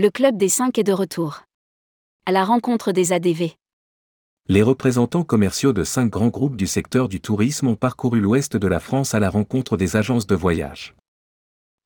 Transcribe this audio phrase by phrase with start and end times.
[0.00, 1.40] Le Club des 5 est de retour.
[2.24, 3.56] À la rencontre des ADV.
[4.46, 8.68] Les représentants commerciaux de cinq grands groupes du secteur du tourisme ont parcouru l'ouest de
[8.68, 10.94] la France à la rencontre des agences de voyage.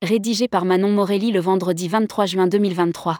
[0.03, 3.19] Rédigé par Manon Morelli le vendredi 23 juin 2023.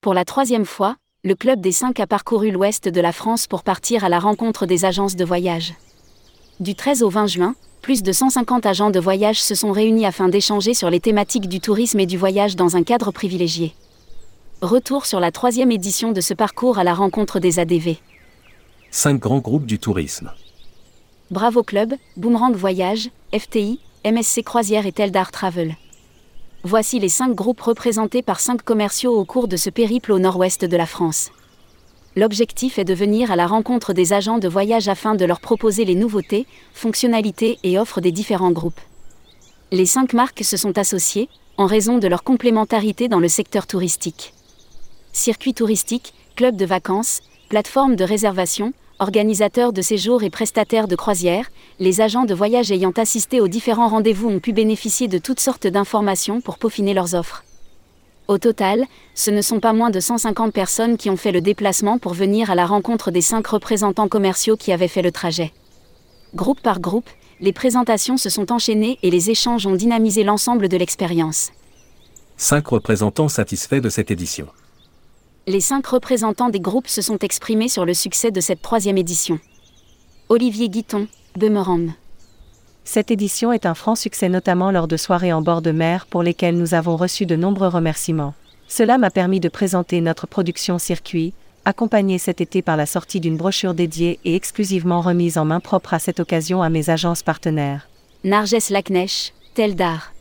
[0.00, 3.64] Pour la troisième fois, le Club des 5 a parcouru l'ouest de la France pour
[3.64, 5.74] partir à la rencontre des agences de voyage.
[6.60, 10.28] Du 13 au 20 juin, plus de 150 agents de voyage se sont réunis afin
[10.28, 13.74] d'échanger sur les thématiques du tourisme et du voyage dans un cadre privilégié.
[14.60, 17.96] Retour sur la troisième édition de ce parcours à la rencontre des ADV.
[18.90, 20.30] Cinq grands groupes du tourisme.
[21.30, 25.76] Bravo Club, Boomerang Voyage, FTI, MSC Croisière et Teldar Travel.
[26.62, 30.64] Voici les cinq groupes représentés par cinq commerciaux au cours de ce périple au nord-ouest
[30.64, 31.30] de la France.
[32.16, 35.84] L'objectif est de venir à la rencontre des agents de voyage afin de leur proposer
[35.84, 38.80] les nouveautés, fonctionnalités et offres des différents groupes.
[39.70, 44.34] Les cinq marques se sont associées, en raison de leur complémentarité dans le secteur touristique.
[45.12, 51.50] Circuit touristique, club de vacances, plateforme de réservation, organisateurs de séjours et prestataires de croisières,
[51.78, 55.68] les agents de voyage ayant assisté aux différents rendez-vous ont pu bénéficier de toutes sortes
[55.68, 57.44] d'informations pour peaufiner leurs offres.
[58.30, 58.84] Au total,
[59.16, 62.48] ce ne sont pas moins de 150 personnes qui ont fait le déplacement pour venir
[62.48, 65.52] à la rencontre des cinq représentants commerciaux qui avaient fait le trajet.
[66.36, 67.10] Groupe par groupe,
[67.40, 71.50] les présentations se sont enchaînées et les échanges ont dynamisé l'ensemble de l'expérience.
[72.36, 74.46] Cinq représentants satisfaits de cette édition.
[75.48, 79.40] Les cinq représentants des groupes se sont exprimés sur le succès de cette troisième édition.
[80.28, 81.94] Olivier Guiton, Boomerang.
[82.84, 86.22] Cette édition est un franc succès notamment lors de soirées en bord de mer pour
[86.22, 88.34] lesquelles nous avons reçu de nombreux remerciements.
[88.68, 93.36] Cela m'a permis de présenter notre production circuit, accompagnée cet été par la sortie d'une
[93.36, 97.88] brochure dédiée et exclusivement remise en main propre à cette occasion à mes agences partenaires.
[98.24, 100.12] Narges Lacnèche, Teldar.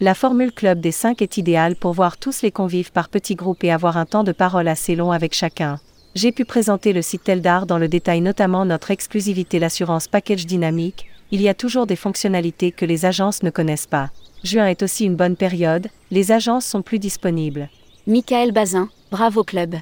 [0.00, 3.64] La formule club des 5 est idéale pour voir tous les convives par petits groupes
[3.64, 5.80] et avoir un temps de parole assez long avec chacun.
[6.14, 11.06] J'ai pu présenter le site Teldar dans le détail notamment notre exclusivité l'assurance package dynamique,
[11.30, 14.10] il y a toujours des fonctionnalités que les agences ne connaissent pas.
[14.44, 17.68] Juin est aussi une bonne période, les agences sont plus disponibles.
[18.06, 19.76] Michael Bazin, bravo club.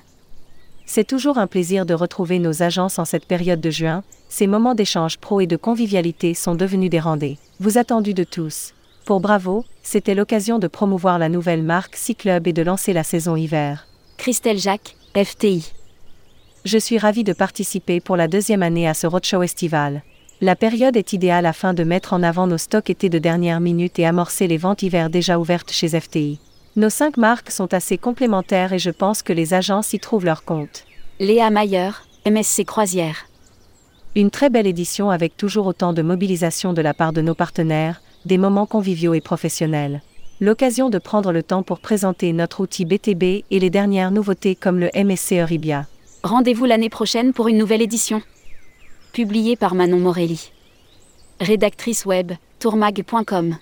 [0.87, 4.75] C'est toujours un plaisir de retrouver nos agences en cette période de juin, ces moments
[4.75, 8.75] d'échange pro et de convivialité sont devenus des rendez vous attendus de tous.
[9.05, 13.37] Pour Bravo, c'était l'occasion de promouvoir la nouvelle marque C-Club et de lancer la saison
[13.37, 13.87] hiver.
[14.17, 15.73] Christelle Jacques, FTI.
[16.65, 20.03] Je suis ravie de participer pour la deuxième année à ce roadshow estival.
[20.43, 23.99] La période est idéale afin de mettre en avant nos stocks été de dernière minute
[23.99, 26.39] et amorcer les ventes hiver déjà ouvertes chez FTI.
[26.77, 30.45] Nos cinq marques sont assez complémentaires et je pense que les agences y trouvent leur
[30.45, 30.85] compte.
[31.21, 31.93] Léa Mayer,
[32.27, 33.29] MSC Croisière.
[34.15, 38.03] Une très belle édition avec toujours autant de mobilisation de la part de nos partenaires,
[38.27, 40.03] des moments conviviaux et professionnels.
[40.43, 44.81] L'occasion de prendre le temps pour présenter notre outil BTB et les dernières nouveautés comme
[44.81, 45.87] le MSC Euribia.
[46.23, 48.21] Rendez-vous l'année prochaine pour une nouvelle édition
[49.17, 50.53] publié par Manon Morelli.
[51.41, 53.57] Rédactrice web, tourmag.com.